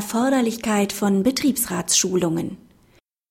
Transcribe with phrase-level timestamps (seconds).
[0.00, 2.56] Erforderlichkeit von Betriebsratsschulungen.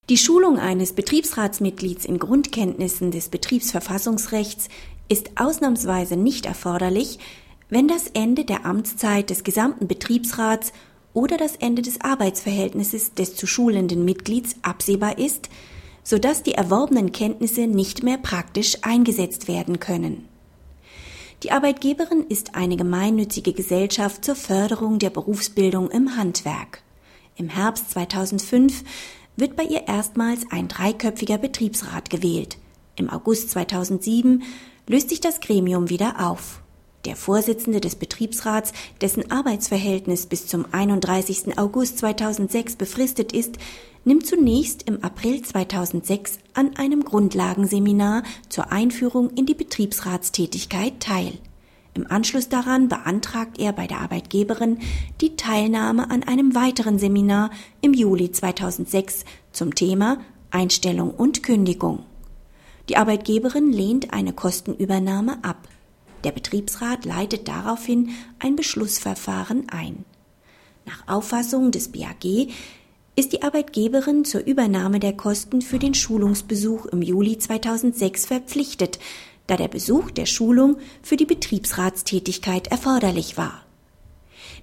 [0.08, 4.70] Die Schulung eines Betriebsratsmitglieds in Grundkenntnissen des Betriebsverfassungsrechts
[5.08, 7.18] ist ausnahmsweise nicht erforderlich,
[7.70, 10.72] wenn das Ende der Amtszeit des gesamten Betriebsrats
[11.16, 15.50] oder das Ende des Arbeitsverhältnisses des zu schulenden Mitglieds absehbar ist,
[16.04, 20.29] sodass die erworbenen Kenntnisse nicht mehr praktisch eingesetzt werden können.
[21.44, 26.82] Die Arbeitgeberin ist eine gemeinnützige Gesellschaft zur Förderung der Berufsbildung im Handwerk.
[27.38, 28.84] Im Herbst 2005
[29.38, 32.58] wird bei ihr erstmals ein dreiköpfiger Betriebsrat gewählt.
[32.98, 34.44] Im August 2007
[34.86, 36.62] löst sich das Gremium wieder auf.
[37.10, 41.58] Der Vorsitzende des Betriebsrats, dessen Arbeitsverhältnis bis zum 31.
[41.58, 43.58] August 2006 befristet ist,
[44.06, 51.34] nimmt zunächst im April 2006 an einem Grundlagenseminar zur Einführung in die Betriebsratstätigkeit teil.
[51.96, 54.78] Im Anschluss daran beantragt er bei der Arbeitgeberin
[55.20, 57.50] die Teilnahme an einem weiteren Seminar
[57.82, 60.20] im Juli 2006 zum Thema
[60.52, 62.04] Einstellung und Kündigung.
[62.88, 65.68] Die Arbeitgeberin lehnt eine Kostenübernahme ab.
[66.24, 70.06] Der Betriebsrat leitet daraufhin ein Beschlussverfahren ein.
[70.86, 72.50] Nach Auffassung des BAG
[73.16, 79.00] ist die Arbeitgeberin zur Übernahme der Kosten für den Schulungsbesuch im Juli 2006 verpflichtet,
[79.48, 83.66] da der Besuch der Schulung für die Betriebsratstätigkeit erforderlich war.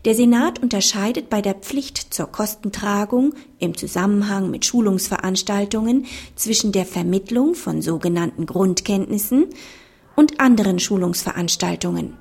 [0.04, 7.54] Der Senat unterscheidet bei der Pflicht zur Kostentragung im Zusammenhang mit Schulungsveranstaltungen zwischen der Vermittlung
[7.54, 9.46] von sogenannten Grundkenntnissen
[10.16, 12.16] und anderen Schulungsveranstaltungen.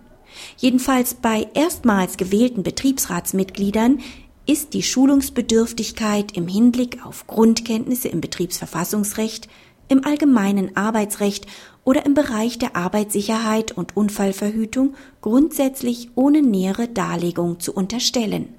[0.58, 4.00] Jedenfalls bei erstmals gewählten Betriebsratsmitgliedern
[4.46, 9.48] ist die Schulungsbedürftigkeit im Hinblick auf Grundkenntnisse im Betriebsverfassungsrecht,
[9.88, 11.48] im allgemeinen Arbeitsrecht
[11.84, 18.50] oder im Bereich der Arbeitssicherheit und Unfallverhütung grundsätzlich ohne nähere Darlegung zu unterstellen.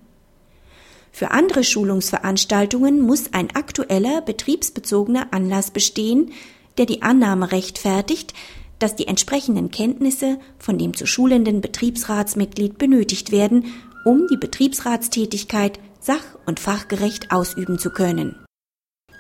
[1.13, 6.33] Für andere Schulungsveranstaltungen muss ein aktueller betriebsbezogener Anlass bestehen,
[6.79, 8.35] der die Annahme rechtfertigt,
[8.79, 13.67] dass die entsprechenden Kenntnisse von dem zu schulenden Betriebsratsmitglied benötigt werden,
[14.05, 18.37] um die Betriebsratstätigkeit sach- und fachgerecht ausüben zu können.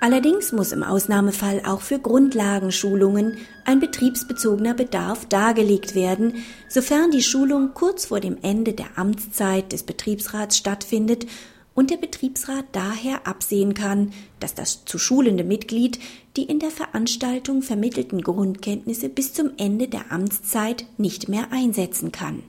[0.01, 7.71] Allerdings muss im Ausnahmefall auch für Grundlagenschulungen ein betriebsbezogener Bedarf dargelegt werden, sofern die Schulung
[7.73, 11.27] kurz vor dem Ende der Amtszeit des Betriebsrats stattfindet
[11.77, 16.01] und der Betriebsrat daher absehen kann, dass das zu schulende Mitglied
[16.37, 22.43] die in der Veranstaltung vermittelten Grundkenntnisse bis zum Ende der Amtszeit nicht mehr einsetzen kann.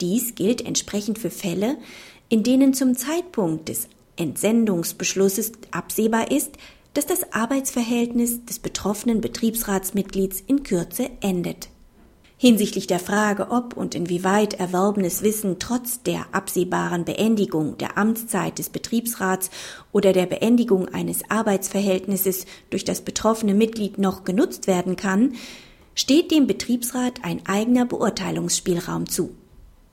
[0.00, 1.78] Dies gilt entsprechend für Fälle,
[2.28, 6.56] in denen zum Zeitpunkt des Entsendungsbeschlusses absehbar ist,
[6.94, 11.68] dass das Arbeitsverhältnis des betroffenen Betriebsratsmitglieds in Kürze endet.
[12.38, 18.68] Hinsichtlich der Frage, ob und inwieweit erworbenes Wissen trotz der absehbaren Beendigung der Amtszeit des
[18.68, 19.50] Betriebsrats
[19.90, 25.32] oder der Beendigung eines Arbeitsverhältnisses durch das betroffene Mitglied noch genutzt werden kann,
[25.94, 29.30] steht dem Betriebsrat ein eigener Beurteilungsspielraum zu.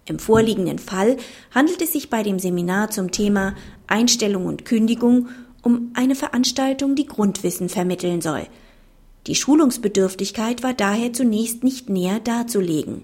[0.06, 1.16] Im vorliegenden Fall
[1.56, 3.56] handelt es sich bei dem Seminar zum Thema
[3.88, 5.30] Einstellung und Kündigung
[5.62, 8.48] um eine Veranstaltung, die Grundwissen vermitteln soll.
[9.28, 13.03] Die Schulungsbedürftigkeit war daher zunächst nicht näher darzulegen.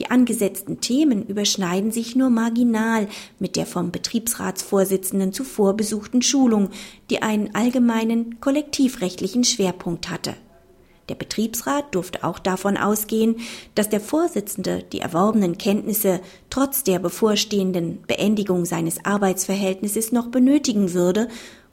[0.00, 3.06] Die angesetzten Themen überschneiden sich nur marginal
[3.38, 6.70] mit der vom Betriebsratsvorsitzenden zuvor besuchten Schulung,
[7.10, 10.34] die einen allgemeinen kollektivrechtlichen Schwerpunkt hatte.
[11.10, 13.36] Der Betriebsrat durfte auch davon ausgehen,
[13.74, 16.20] dass der Vorsitzende die erworbenen Kenntnisse
[16.50, 21.28] trotz der bevorstehenden Beendigung seines Arbeitsverhältnisses noch benötigen würde,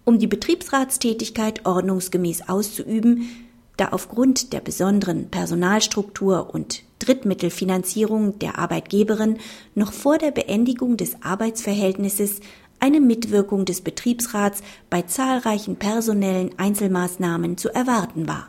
[0.06, 3.47] um die Betriebsratstätigkeit ordnungsgemäß auszuüben,
[3.78, 9.38] da aufgrund der besonderen Personalstruktur und Drittmittelfinanzierung der Arbeitgeberin
[9.76, 12.42] noch vor der Beendigung des Arbeitsverhältnisses
[12.80, 18.48] eine Mitwirkung des Betriebsrats bei zahlreichen personellen Einzelmaßnahmen zu erwarten war.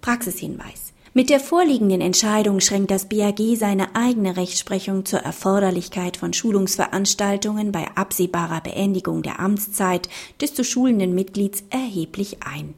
[0.00, 0.92] Praxishinweis.
[1.12, 7.88] Mit der vorliegenden Entscheidung schränkt das BAG seine eigene Rechtsprechung zur Erforderlichkeit von Schulungsveranstaltungen bei
[7.96, 10.08] absehbarer Beendigung der Amtszeit
[10.40, 12.74] des zu schulenden Mitglieds erheblich ein.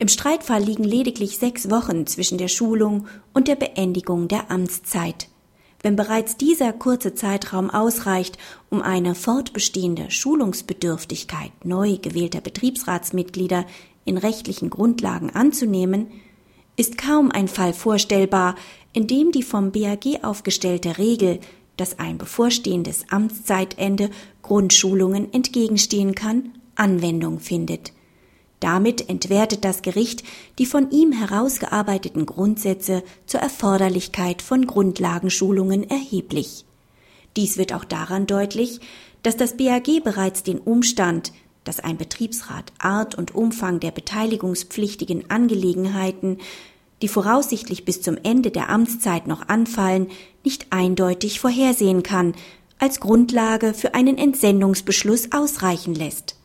[0.00, 5.28] Im Streitfall liegen lediglich sechs Wochen zwischen der Schulung und der Beendigung der Amtszeit.
[5.82, 8.38] Wenn bereits dieser kurze Zeitraum ausreicht,
[8.70, 13.66] um eine fortbestehende Schulungsbedürftigkeit neu gewählter Betriebsratsmitglieder
[14.04, 16.08] in rechtlichen Grundlagen anzunehmen,
[16.76, 18.56] ist kaum ein Fall vorstellbar,
[18.92, 21.40] in dem die vom BAG aufgestellte Regel,
[21.76, 24.10] dass ein bevorstehendes Amtszeitende
[24.42, 27.92] Grundschulungen entgegenstehen kann, Anwendung findet.
[28.60, 30.22] Damit entwertet das Gericht
[30.58, 36.64] die von ihm herausgearbeiteten Grundsätze zur Erforderlichkeit von Grundlagenschulungen erheblich.
[37.36, 38.78] Dies wird auch daran deutlich,
[39.22, 41.32] dass das BAG bereits den Umstand,
[41.64, 46.38] dass ein Betriebsrat Art und Umfang der beteiligungspflichtigen Angelegenheiten,
[47.02, 50.08] die voraussichtlich bis zum Ende der Amtszeit noch anfallen,
[50.44, 52.34] nicht eindeutig vorhersehen kann,
[52.78, 56.36] als Grundlage für einen Entsendungsbeschluss ausreichen lässt.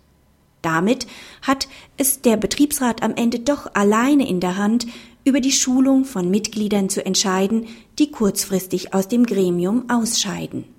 [0.62, 1.08] Damit
[1.42, 1.68] hat
[1.98, 4.88] es der Betriebsrat am Ende doch alleine in der Hand,
[5.24, 7.68] über die Schulung von Mitgliedern zu entscheiden,
[8.00, 10.77] die kurzfristig aus dem Gremium ausscheiden.